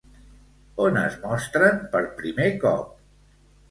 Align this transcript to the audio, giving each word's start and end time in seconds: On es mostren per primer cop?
On 0.85 0.97
es 1.03 1.19
mostren 1.27 1.79
per 1.95 2.05
primer 2.19 2.53
cop? 2.69 3.01